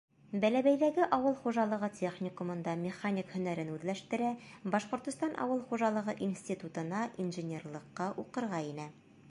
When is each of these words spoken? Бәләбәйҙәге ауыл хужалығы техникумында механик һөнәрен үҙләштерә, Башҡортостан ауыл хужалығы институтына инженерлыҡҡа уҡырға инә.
Бәләбәйҙәге 0.43 1.03
ауыл 1.17 1.35
хужалығы 1.41 1.89
техникумында 1.97 2.73
механик 2.85 3.35
һөнәрен 3.35 3.69
үҙләштерә, 3.75 4.33
Башҡортостан 4.77 5.37
ауыл 5.45 5.63
хужалығы 5.69 6.19
институтына 6.31 7.05
инженерлыҡҡа 7.27 8.11
уҡырға 8.25 8.67
инә. 8.73 8.91